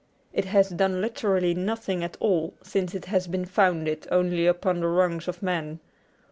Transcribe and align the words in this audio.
It 0.33 0.45
has 0.45 0.69
done 0.71 0.99
literally 0.99 1.53
nothing 1.53 2.03
at 2.03 2.17
all 2.19 2.55
since 2.63 2.95
it 2.95 3.05
has 3.05 3.27
been 3.27 3.45
founded 3.45 4.07
only 4.11 4.47
upon 4.47 4.79
the 4.79 4.87
wrongs 4.87 5.27
of 5.27 5.43
man. 5.43 5.79